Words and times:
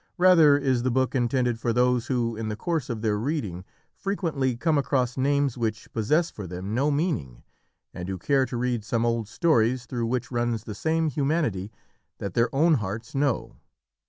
Rather 0.17 0.57
is 0.57 0.81
the 0.81 0.89
book 0.89 1.13
intended 1.13 1.59
for 1.59 1.71
those 1.71 2.07
who, 2.07 2.35
in 2.35 2.49
the 2.49 2.55
course 2.55 2.89
of 2.89 3.03
their 3.03 3.19
reading, 3.19 3.63
frequently 3.93 4.57
come 4.57 4.75
across 4.79 5.15
names 5.15 5.59
which 5.59 5.93
possess 5.93 6.31
for 6.31 6.47
them 6.47 6.73
no 6.73 6.89
meaning, 6.89 7.43
and 7.93 8.09
who 8.09 8.17
care 8.17 8.47
to 8.47 8.57
read 8.57 8.83
some 8.83 9.05
old 9.05 9.27
stories, 9.27 9.85
through 9.85 10.07
which 10.07 10.31
runs 10.31 10.63
the 10.63 10.73
same 10.73 11.07
humanity 11.07 11.71
that 12.17 12.33
their 12.33 12.49
own 12.51 12.73
hearts 12.81 13.13
know. 13.13 13.57